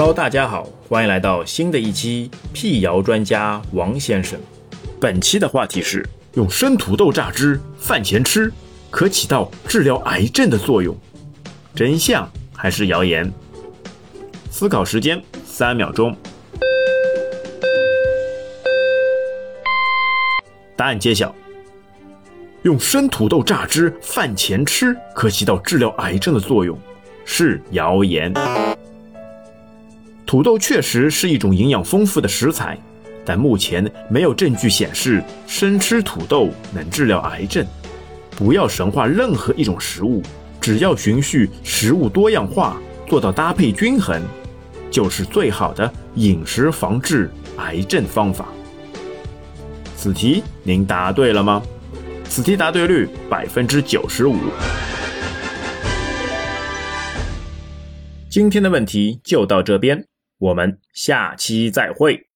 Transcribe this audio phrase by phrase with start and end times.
[0.00, 4.40] Hello，大家好，欢迎来到新的一期辟谣专家王先生。
[4.98, 6.02] 本期的话题是
[6.36, 8.50] 用生土豆榨汁饭前吃，
[8.88, 10.96] 可起到治疗癌症的作用，
[11.74, 12.26] 真相
[12.56, 13.30] 还是谣言？
[14.50, 16.16] 思考时间三秒钟。
[20.78, 21.34] 答案揭晓：
[22.62, 26.78] 用生土豆榨汁饭前吃，可起到治疗癌症的作用，
[27.26, 28.32] 是谣言。
[30.30, 32.78] 土豆确实是一种营养丰富的食材，
[33.24, 37.66] 但目前没有证据显示生吃土豆能治疗癌症。
[38.36, 40.22] 不要神化任何一种食物，
[40.60, 42.76] 只要循序食物多样化，
[43.08, 44.22] 做到搭配均衡，
[44.88, 48.46] 就是最好的饮食防治癌症方法。
[49.96, 51.60] 此题您答对了吗？
[52.28, 54.36] 此题答对率百分之九十五。
[58.28, 60.09] 今天的问题就到这边。
[60.40, 62.26] 我们下期再会。